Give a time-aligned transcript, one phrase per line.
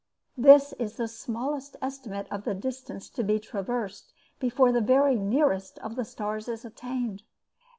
[0.35, 5.77] That is the smallest estimate of the distance to be traversed before the very nearest
[5.77, 7.21] of the stars is attained.